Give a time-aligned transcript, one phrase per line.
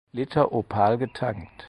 [0.13, 1.47] Liter Opal getankt.